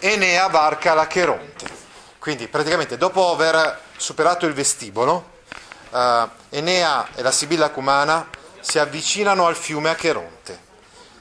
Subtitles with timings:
[0.00, 1.66] Enea varca l'Acheronte.
[2.18, 5.30] Quindi praticamente dopo aver superato il vestibolo,
[5.90, 8.28] uh, Enea e la Sibilla Cumana
[8.60, 10.66] si avvicinano al fiume Acheronte.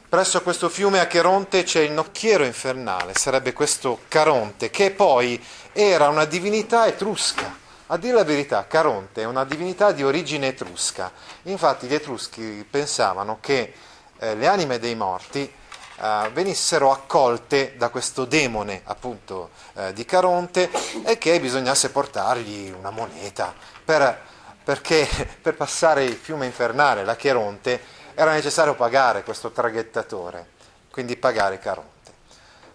[0.07, 6.25] Presso questo fiume Acheronte c'è il nocchiero infernale, sarebbe questo Caronte, che poi era una
[6.25, 7.66] divinità etrusca.
[7.88, 11.11] A dire la verità, Caronte è una divinità di origine etrusca.
[11.44, 13.73] Infatti gli etruschi pensavano che
[14.19, 15.52] eh, le anime dei morti
[15.99, 20.69] eh, venissero accolte da questo demone appunto eh, di Caronte
[21.03, 24.19] e che bisognasse portargli una moneta per,
[24.63, 25.07] perché
[25.41, 27.81] per passare il fiume infernale, la Cheronte,
[28.13, 30.49] era necessario pagare questo traghettatore,
[30.91, 32.11] quindi pagare Caronte.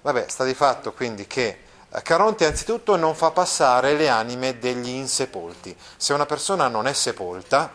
[0.03, 1.59] Vabbè, sta di fatto quindi che
[1.91, 5.77] eh, Caronte anzitutto non fa passare le anime degli insepolti.
[5.97, 7.73] Se una persona non è sepolta,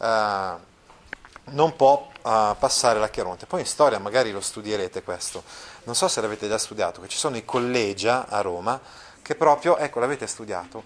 [0.00, 0.66] eh,
[1.50, 3.46] non può uh, passare la Cheronte.
[3.46, 5.42] Poi in storia magari lo studierete questo.
[5.84, 8.80] Non so se l'avete già studiato, che ci sono i collegia a Roma
[9.22, 10.84] che proprio, ecco, l'avete studiato,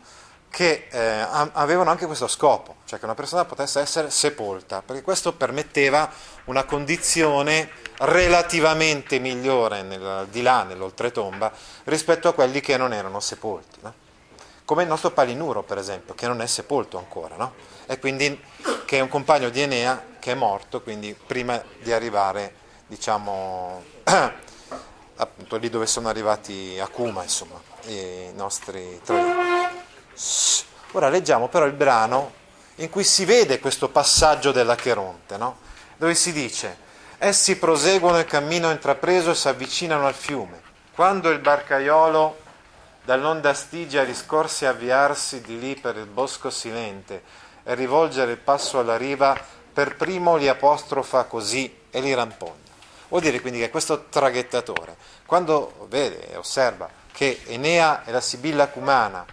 [0.51, 5.33] che eh, avevano anche questo scopo, cioè che una persona potesse essere sepolta, perché questo
[5.33, 6.11] permetteva
[6.45, 11.53] una condizione relativamente migliore nel, di là, nell'oltretomba,
[11.85, 13.79] rispetto a quelli che non erano sepolti.
[13.81, 13.95] No?
[14.65, 17.55] Come il nostro Palinuro, per esempio, che non è sepolto ancora, no?
[17.87, 18.39] e quindi
[18.85, 22.55] che è un compagno di Enea che è morto, quindi prima di arrivare,
[22.87, 23.83] diciamo,
[25.17, 29.81] appunto lì dove sono arrivati a Kuma, insomma, i nostri troiani.
[30.93, 32.34] Ora leggiamo però il brano
[32.77, 35.59] in cui si vede questo passaggio della Cheronte, no?
[35.97, 36.77] dove si dice,
[37.19, 40.60] essi proseguono il cammino intrapreso e si avvicinano al fiume.
[40.94, 42.39] Quando il barcaiolo
[43.04, 47.25] dall'onda Stigia riscorse avviarsi di lì per il bosco silente
[47.65, 49.37] e rivolgere il passo alla riva,
[49.72, 52.71] per primo li apostrofa così e li rampogna.
[53.09, 54.97] Vuol dire quindi che questo traghettatore,
[55.27, 59.25] quando vede e osserva che Enea e la Sibilla Cumana,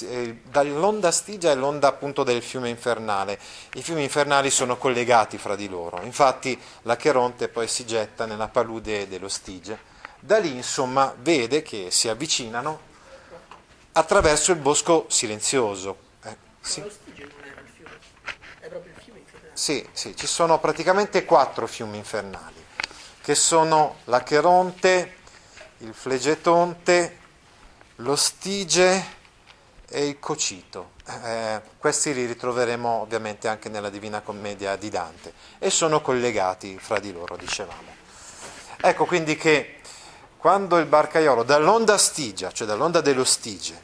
[0.00, 3.38] eh, dall'onda Stigia e l'onda appunto del fiume infernale,
[3.74, 8.48] i fiumi infernali sono collegati fra di loro, infatti la Cheronte poi si getta nella
[8.48, 9.78] palude dello Stige,
[10.18, 12.90] da lì insomma vede che si avvicinano
[13.92, 15.96] attraverso il bosco silenzioso.
[16.22, 16.82] Eh, sì.
[19.54, 22.64] Sì, sì, ci sono praticamente quattro fiumi infernali,
[23.20, 25.16] che sono l'Acheronte,
[25.78, 27.18] il Flegetonte,
[27.96, 29.04] lo Stige
[29.88, 30.92] e il Cocito.
[31.06, 36.98] Eh, questi li ritroveremo ovviamente anche nella Divina Commedia di Dante e sono collegati fra
[36.98, 37.94] di loro, dicevamo.
[38.80, 39.80] Ecco quindi che
[40.38, 43.80] quando il barcaiolo dall'onda Stigia, cioè dall'onda dello Stige,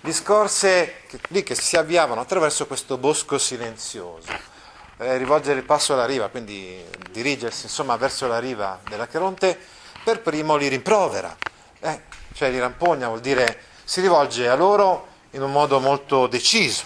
[0.00, 4.50] discorse che, lì che si avviavano attraverso questo bosco silenzioso,
[4.98, 9.58] eh, rivolgere il passo alla riva, quindi dirigersi insomma, verso la riva della Cheronte,
[10.04, 11.36] per primo li rimprovera,
[11.80, 12.02] eh,
[12.34, 16.84] cioè li rampogna, vuol dire si rivolge a loro in un modo molto deciso.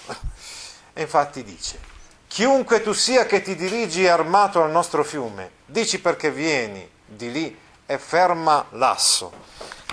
[0.93, 1.79] E infatti dice,
[2.27, 7.59] chiunque tu sia che ti dirigi armato al nostro fiume, dici perché vieni di lì
[7.85, 9.33] e ferma l'asso.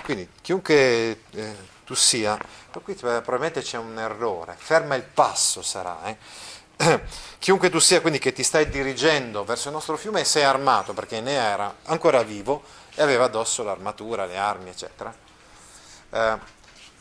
[0.02, 2.38] Quindi chiunque eh, tu sia,
[2.82, 6.04] qui probabilmente c'è un errore, ferma il passo sarà.
[6.04, 6.16] Eh?
[7.38, 11.16] chiunque tu sia quindi che ti stai dirigendo verso il nostro fiume sei armato, perché
[11.16, 12.62] Enea era ancora vivo
[12.94, 15.14] e aveva addosso l'armatura, le armi, eccetera,
[16.10, 16.38] eh,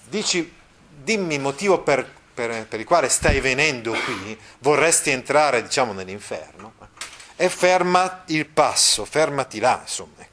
[0.06, 0.54] dici,
[0.90, 6.74] dimmi il motivo per, per, per, il quale stai venendo qui, vorresti entrare, diciamo, nell'inferno,
[7.36, 10.32] e ferma il passo, fermati là, insomma.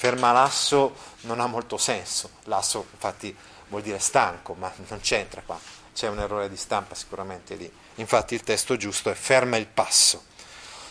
[0.00, 3.36] Ferma l'asso non ha molto senso, l'asso infatti
[3.68, 5.58] vuol dire stanco, ma non c'entra qua,
[5.98, 7.68] c'è un errore di stampa sicuramente lì.
[7.96, 10.26] Infatti il testo giusto è ferma il passo.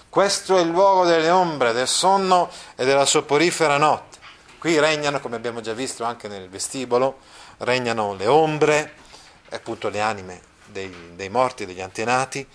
[0.10, 4.18] Questo è il luogo delle ombre, del sonno e della soporifera notte.
[4.58, 7.20] Qui regnano, come abbiamo già visto anche nel vestibolo,
[7.60, 8.94] regnano le ombre,
[9.52, 12.46] appunto le anime dei, dei morti, degli antenati,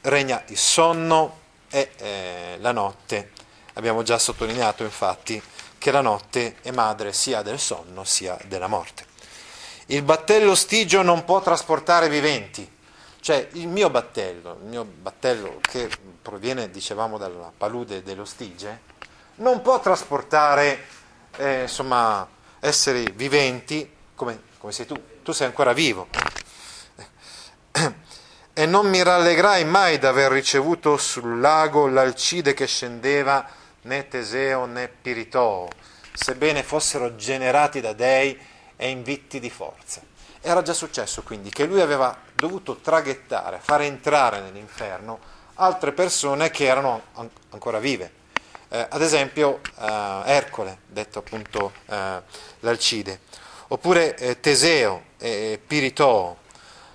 [0.00, 1.38] regna il sonno
[1.68, 3.32] e eh, la notte.
[3.74, 5.42] Abbiamo già sottolineato infatti
[5.76, 9.09] che la notte è madre sia del sonno sia della morte.
[9.90, 12.68] Il battello stigio non può trasportare viventi,
[13.18, 15.90] cioè il mio battello, il mio battello che
[16.22, 18.82] proviene, dicevamo, dalla palude dello Stige,
[19.36, 20.86] non può trasportare
[21.38, 22.24] eh, insomma,
[22.60, 24.94] esseri viventi come, come sei tu.
[25.24, 26.06] Tu sei ancora vivo.
[28.52, 33.44] E non mi rallegrai mai d'aver ricevuto sul lago l'alcide che scendeva
[33.82, 35.68] né Teseo né Piritoo,
[36.12, 38.38] sebbene fossero generati da dei
[38.80, 40.00] e invitti di forza.
[40.40, 45.18] Era già successo quindi che lui aveva dovuto traghettare, fare entrare nell'inferno
[45.56, 48.10] altre persone che erano an- ancora vive.
[48.70, 52.22] Eh, ad esempio eh, Ercole, detto appunto eh,
[52.60, 53.20] l'Alcide,
[53.68, 56.38] oppure eh, Teseo e Piritoo.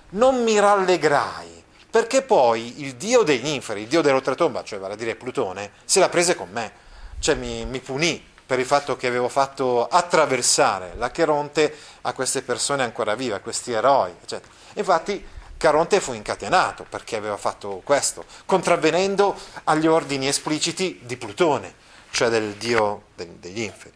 [0.08, 4.96] Non mi rallegrai, perché poi il dio degli inferi, il dio dell'oltretomba, cioè vale a
[4.96, 6.72] dire Plutone, se la prese con me,
[7.20, 12.42] cioè mi, mi punì per il fatto che avevo fatto attraversare la Cheronte a queste
[12.42, 14.14] persone ancora vive, a questi eroi.
[14.22, 14.52] Eccetera.
[14.74, 15.26] Infatti
[15.56, 19.34] Caronte fu incatenato perché aveva fatto questo, contravvenendo
[19.64, 21.74] agli ordini espliciti di Plutone,
[22.10, 23.94] cioè del dio degli inferi.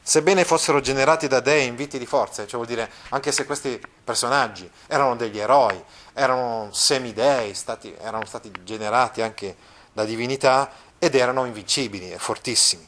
[0.00, 4.70] Sebbene fossero generati da dei inviti di forza, cioè vuol dire anche se questi personaggi
[4.86, 9.56] erano degli eroi, erano semidei, stati, erano stati generati anche
[9.92, 10.70] da divinità
[11.00, 12.86] ed erano invincibili e fortissimi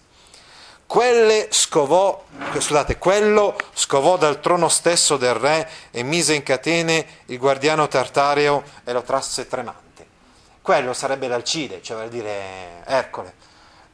[1.51, 2.25] scovò,
[2.55, 8.63] scusate, quello scovò dal trono stesso del re e mise in catene il guardiano tartareo
[8.85, 10.07] e lo trasse tremante.
[10.63, 13.35] Quello sarebbe l'Alcide, cioè vuol dire Ercole.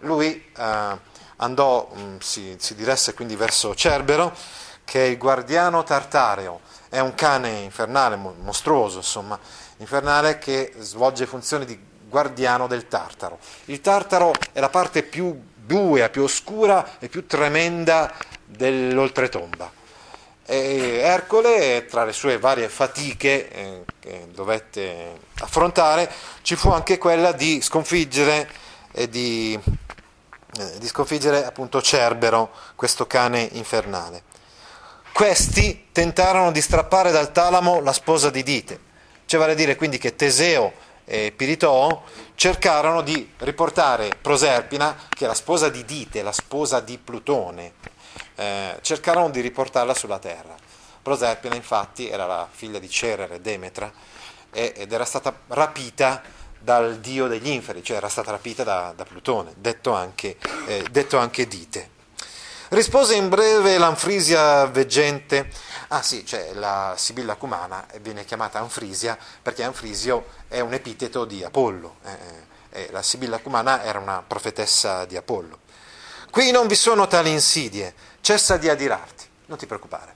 [0.00, 0.98] Lui eh,
[1.36, 4.32] andò, mm, si, si diresse quindi verso Cerbero,
[4.84, 9.36] che è il guardiano tartareo, è un cane infernale, mostruoso, insomma,
[9.78, 11.76] infernale che svolge funzioni di
[12.08, 13.38] guardiano del Tartaro.
[13.64, 18.12] Il Tartaro è la parte più buia, più oscura e più tremenda
[18.44, 19.82] dell'oltretomba.
[20.46, 26.10] E Ercole, tra le sue varie fatiche eh, che dovette affrontare,
[26.42, 28.48] ci fu anche quella di sconfiggere,
[28.92, 34.22] eh, di, eh, di sconfiggere appunto Cerbero, questo cane infernale.
[35.14, 38.80] Questi tentarono di strappare dal talamo la sposa di Dite,
[39.24, 40.72] cioè vale a dire quindi che Teseo
[41.04, 42.02] e Piritoo
[42.34, 47.74] cercarono di riportare Proserpina, che è la sposa di Dite, la sposa di Plutone,
[48.36, 50.54] eh, cercarono di riportarla sulla terra.
[51.02, 53.92] Proserpina infatti era la figlia di Cerere, Demetra,
[54.50, 56.22] ed era stata rapita
[56.60, 61.18] dal dio degli inferi, cioè era stata rapita da, da Plutone, detto anche, eh, detto
[61.18, 61.90] anche Dite.
[62.74, 65.48] Rispose in breve l'Anfrisia veggente,
[65.88, 71.44] ah sì, cioè la Sibilla Cumana viene chiamata Anfrisia perché Anfrisio è un epiteto di
[71.44, 72.16] Apollo, eh,
[72.70, 75.60] eh, la Sibilla Cumana era una profetessa di Apollo.
[76.32, 80.12] Qui non vi sono tali insidie, cessa di adirarti, non ti preoccupare,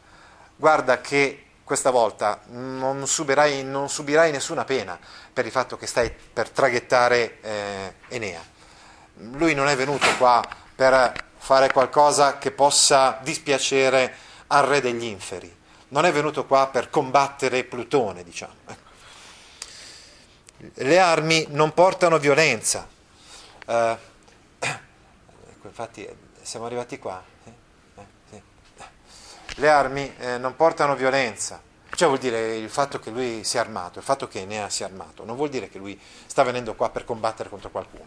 [0.56, 4.98] guarda che questa volta non subirai, non subirai nessuna pena
[5.32, 8.44] per il fatto che stai per traghettare eh, Enea.
[9.34, 10.42] Lui non è venuto qua
[10.74, 14.14] per fare qualcosa che possa dispiacere
[14.48, 15.54] al re degli inferi.
[15.88, 18.54] Non è venuto qua per combattere Plutone, diciamo.
[18.66, 18.86] Ecco.
[20.74, 22.86] Le armi non portano violenza.
[23.66, 23.96] Uh,
[25.62, 26.08] infatti
[26.42, 27.22] siamo arrivati qua.
[27.44, 28.42] Eh,
[29.56, 31.60] Le armi eh, non portano violenza.
[31.90, 35.24] Cioè vuol dire il fatto che lui sia armato, il fatto che Enea sia armato,
[35.24, 38.04] non vuol dire che lui sta venendo qua per combattere contro qualcuno.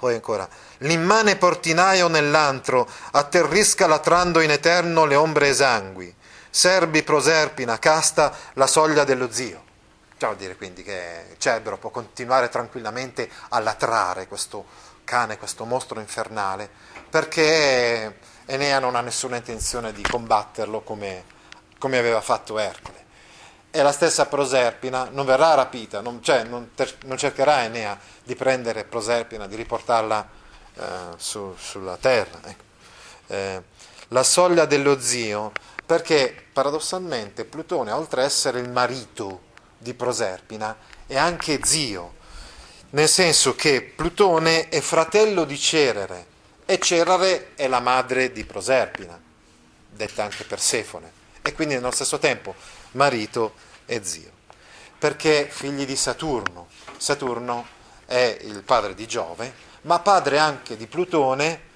[0.00, 0.48] Poi ancora,
[0.78, 6.12] l'immane portinaio nell'antro atterrisca latrando in eterno le ombre esangui.
[6.48, 9.62] Serbi proserpina, casta la soglia dello zio.
[10.16, 14.64] Ciò vuol dire quindi che Cerbero può continuare tranquillamente a latrare questo
[15.04, 16.70] cane, questo mostro infernale,
[17.10, 21.24] perché Enea non ha nessuna intenzione di combatterlo come,
[21.78, 22.99] come aveva fatto Ercole
[23.70, 28.34] e la stessa Proserpina non verrà rapita, non, cioè non, ter, non cercherà Enea di
[28.34, 30.28] prendere Proserpina, di riportarla
[30.74, 30.84] eh,
[31.16, 32.40] su, sulla terra.
[32.44, 32.62] Ecco.
[33.28, 33.62] Eh,
[34.08, 35.52] la soglia dello zio,
[35.86, 39.42] perché paradossalmente Plutone, oltre ad essere il marito
[39.78, 42.14] di Proserpina, è anche zio,
[42.90, 46.26] nel senso che Plutone è fratello di Cerere
[46.66, 49.20] e Cerere è la madre di Proserpina,
[49.88, 51.12] detta anche Persefone,
[51.42, 52.54] e quindi nello stesso tempo
[52.92, 53.54] marito
[53.86, 54.30] e zio,
[54.98, 56.68] perché figli di Saturno.
[56.96, 57.66] Saturno
[58.06, 61.68] è il padre di Giove, ma padre anche di Plutone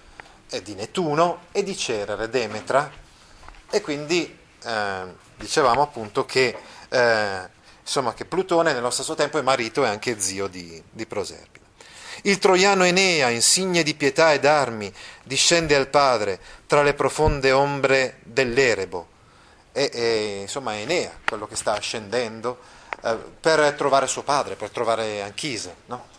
[0.51, 2.91] e di Nettuno e di Cerere, Demetra,
[3.71, 5.03] e quindi eh,
[5.37, 6.57] dicevamo appunto che,
[6.89, 7.49] eh,
[7.81, 11.63] insomma, che, Plutone nello stesso tempo è marito e anche zio di, di Proserpina.
[12.23, 14.93] Il troiano Enea, insigne di pietà ed armi,
[15.25, 19.13] discende al padre tra le profonde ombre dell'Erebo
[19.77, 22.59] e, e insomma Enea, quello che sta scendendo,
[23.03, 25.75] eh, per trovare suo padre, per trovare Anchise.
[25.87, 26.13] No?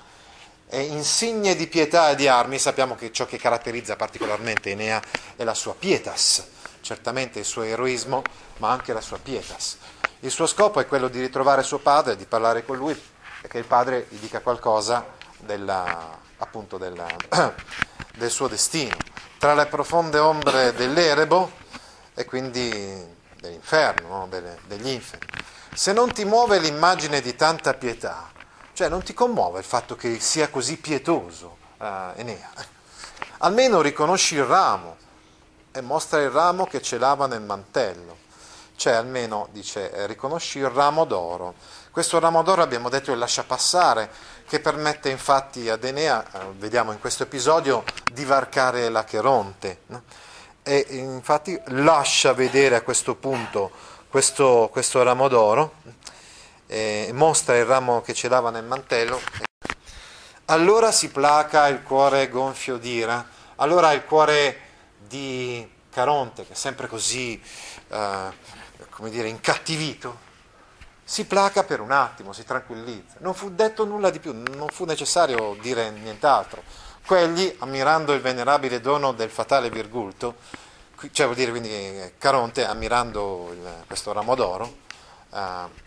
[0.68, 5.02] e insigne di pietà e di armi, sappiamo che ciò che caratterizza particolarmente Enea
[5.36, 6.46] è la sua pietas,
[6.82, 8.24] certamente il suo eroismo,
[8.58, 9.78] ma anche la sua pietas.
[10.22, 13.00] Il suo scopo è quello di ritrovare suo padre, di parlare con lui
[13.42, 15.06] e che il padre gli dica qualcosa
[15.38, 17.08] della, appunto della,
[18.16, 18.98] del suo destino.
[19.38, 21.52] Tra le profonde ombre dell'Erebo
[22.16, 23.14] e quindi
[23.46, 24.28] dell'inferno, no?
[24.28, 25.25] Dele, degli inferi.
[25.74, 28.32] Se non ti muove l'immagine di tanta pietà,
[28.74, 31.86] cioè non ti commuove il fatto che sia così pietoso uh,
[32.16, 32.50] Enea,
[33.40, 34.98] almeno riconosci il ramo
[35.72, 38.24] e mostra il ramo che celava nel mantello.
[38.78, 41.56] Cioè almeno dice eh, riconosci il ramo d'oro.
[41.92, 44.12] Questo ramo d'oro abbiamo detto è lascia passare,
[44.48, 49.80] che permette infatti ad Enea, eh, vediamo in questo episodio, di varcare la Cheronte.
[49.88, 50.04] No?
[50.68, 53.70] E infatti lascia vedere a questo punto
[54.10, 55.76] questo, questo ramo d'oro,
[56.66, 59.22] eh, mostra il ramo che celava nel mantello.
[60.46, 64.60] Allora si placa il cuore gonfio d'ira, allora il cuore
[64.98, 67.40] di Caronte, che è sempre così,
[67.90, 68.34] eh,
[68.90, 70.18] come dire, incattivito,
[71.04, 73.18] si placa per un attimo, si tranquillizza.
[73.20, 76.64] Non fu detto nulla di più, non fu necessario dire nient'altro.
[77.06, 80.38] Quegli, ammirando il venerabile dono del fatale Virgulto,
[81.12, 84.78] cioè vuol dire quindi Caronte, ammirando il, questo ramo d'oro,
[85.32, 85.84] eh,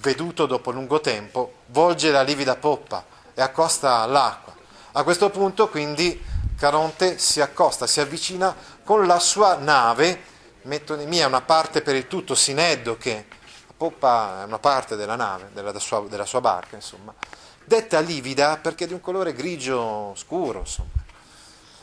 [0.00, 4.56] veduto dopo lungo tempo, volge la livida poppa e accosta all'acqua.
[4.92, 6.20] A questo punto quindi
[6.56, 10.20] Caronte si accosta, si avvicina con la sua nave,
[10.62, 13.26] metonemia è una parte per il tutto, Sineddo che
[13.68, 17.14] la poppa è una parte della nave, della sua, della sua barca, insomma,
[17.68, 20.88] detta livida perché è di un colore grigio scuro, insomma,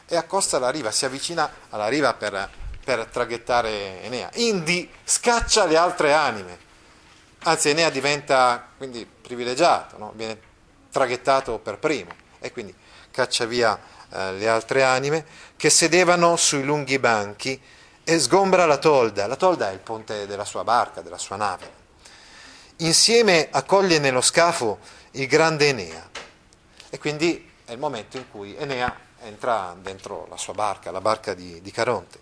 [0.05, 2.49] e accosta alla riva, si avvicina alla riva per,
[2.83, 4.29] per traghettare Enea.
[4.33, 6.63] Indi scaccia le altre anime
[7.45, 10.11] anzi Enea diventa quindi privilegiato, no?
[10.15, 10.39] viene
[10.91, 12.73] traghettato per primo e quindi
[13.11, 13.77] caccia via
[14.09, 15.25] eh, le altre anime
[15.55, 17.59] che sedevano sui lunghi banchi
[18.03, 19.27] e sgombra la tolda.
[19.27, 21.83] La tolda è il ponte della sua barca, della sua nave.
[22.79, 24.79] Insieme accoglie nello scafo
[25.11, 26.09] il grande Enea
[26.89, 31.33] e quindi è il momento in cui Enea entra dentro la sua barca, la barca
[31.33, 32.19] di, di Caronte.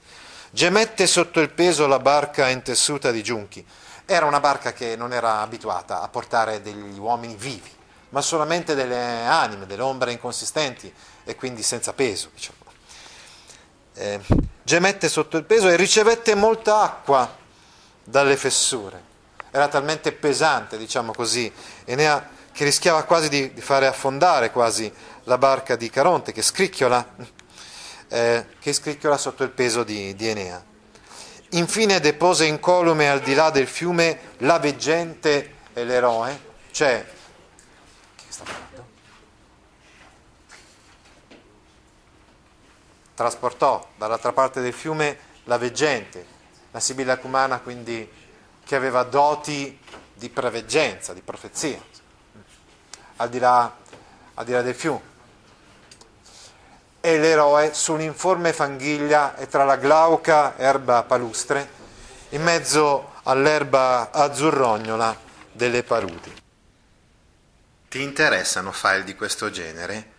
[0.51, 3.65] Gemette sotto il peso la barca intessuta di giunchi
[4.05, 7.71] era una barca che non era abituata a portare degli uomini vivi,
[8.09, 10.93] ma solamente delle anime, delle ombre inconsistenti
[11.23, 12.29] e quindi senza peso.
[12.31, 12.57] Diciamo.
[13.95, 14.19] Eh,
[14.61, 17.37] gemette sotto il peso e ricevette molta acqua
[18.03, 19.12] dalle fessure.
[19.55, 21.51] Era talmente pesante, diciamo così,
[21.85, 24.91] Enea che rischiava quasi di, di fare affondare quasi
[25.25, 27.15] la barca di Caronte, che scricchiola,
[28.07, 30.63] eh, che scricchiola sotto il peso di, di Enea.
[31.51, 36.39] Infine depose incolume al di là del fiume la veggente e l'eroe,
[36.71, 37.05] cioè
[38.15, 38.87] chi sta parlando?
[43.13, 46.25] Trasportò dall'altra parte del fiume la veggente,
[46.71, 48.21] la Sibilla Cumana quindi
[48.65, 49.79] che aveva doti
[50.13, 51.81] di preveggenza, di profezia,
[53.17, 53.75] al di là,
[54.35, 55.11] al di là del fiume
[57.05, 61.67] e l'eroe su un'informe fanghiglia e tra la glauca erba palustre,
[62.29, 65.13] in mezzo all'erba azzurrognola
[65.51, 66.33] delle paludi.
[67.89, 70.11] Ti interessano file di questo genere?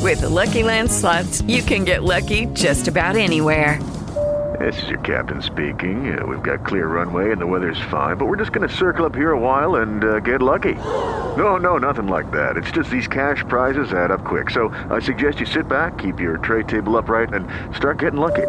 [0.00, 3.78] With the Lucky Land slots, you can get lucky just about anywhere.
[4.58, 6.18] This is your captain speaking.
[6.18, 9.04] Uh, we've got clear runway and the weather's fine, but we're just going to circle
[9.04, 10.74] up here a while and uh, get lucky.
[11.36, 12.56] No, no, nothing like that.
[12.56, 14.50] It's just these cash prizes add up quick.
[14.50, 18.48] So I suggest you sit back, keep your tray table upright, and start getting lucky.